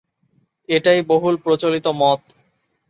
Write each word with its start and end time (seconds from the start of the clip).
এটাই 0.69 0.99
বহুল 1.01 1.35
প্রচলিত 1.37 1.85
মত। 1.93 2.19